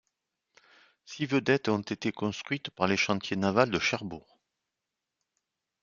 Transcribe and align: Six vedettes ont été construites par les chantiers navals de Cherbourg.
Six 1.05 1.27
vedettes 1.27 1.69
ont 1.69 1.81
été 1.83 2.11
construites 2.11 2.71
par 2.71 2.87
les 2.87 2.97
chantiers 2.97 3.35
navals 3.37 3.69
de 3.69 3.77
Cherbourg. 3.77 4.39